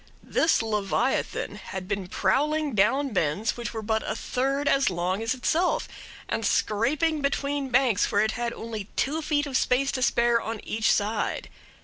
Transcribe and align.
This 0.23 0.63
leviathan 0.63 1.57
had 1.57 1.87
been 1.87 2.07
prowling 2.07 2.73
down 2.73 3.09
bends 3.09 3.55
which 3.55 3.71
were 3.71 3.83
but 3.83 4.01
a 4.09 4.15
third 4.15 4.67
as 4.67 4.89
long 4.89 5.21
as 5.21 5.35
itself, 5.35 5.87
and 6.27 6.43
scraping 6.43 7.21
between 7.21 7.69
banks 7.69 8.11
where 8.11 8.21
it 8.23 8.31
had 8.31 8.51
only 8.51 8.85
two 8.95 9.21
feet 9.21 9.45
of 9.45 9.55
space 9.55 9.91
to 9.91 10.01
spare 10.01 10.41
on 10.41 10.59
each 10.61 10.91
side. 10.91 11.49